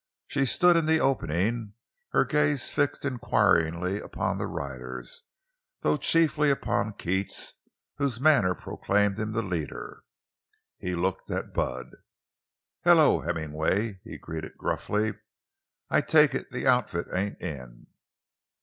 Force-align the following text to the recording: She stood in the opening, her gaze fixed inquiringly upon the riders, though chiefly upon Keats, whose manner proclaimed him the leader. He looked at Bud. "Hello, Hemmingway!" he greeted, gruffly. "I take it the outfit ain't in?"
She 0.25 0.47
stood 0.47 0.75
in 0.77 0.87
the 0.87 0.99
opening, 0.99 1.73
her 2.09 2.25
gaze 2.25 2.71
fixed 2.71 3.05
inquiringly 3.05 3.99
upon 3.99 4.39
the 4.39 4.47
riders, 4.47 5.25
though 5.81 5.97
chiefly 5.97 6.49
upon 6.49 6.93
Keats, 6.93 7.53
whose 7.97 8.19
manner 8.19 8.55
proclaimed 8.55 9.19
him 9.19 9.31
the 9.33 9.43
leader. 9.43 10.01
He 10.79 10.95
looked 10.95 11.29
at 11.29 11.53
Bud. 11.53 11.97
"Hello, 12.83 13.19
Hemmingway!" 13.21 13.99
he 14.03 14.17
greeted, 14.17 14.57
gruffly. 14.57 15.11
"I 15.91 16.01
take 16.01 16.33
it 16.33 16.49
the 16.49 16.65
outfit 16.65 17.05
ain't 17.13 17.39
in?" 17.39 17.85